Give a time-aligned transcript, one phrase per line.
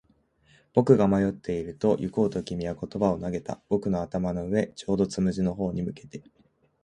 [0.73, 3.61] 僕が迷っていると、行こうと君は言葉を投げた。
[3.69, 6.23] 僕の頭の上、ちょうどつむじの方に向けて。